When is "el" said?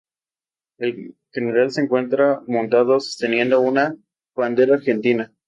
0.79-1.15